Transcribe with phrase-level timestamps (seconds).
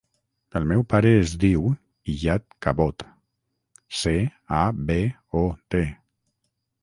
[0.59, 1.65] El meu pare es diu
[2.13, 3.05] Iyad Cabot:
[4.01, 4.15] ce,
[4.63, 4.99] a, be,
[5.45, 5.83] o, te.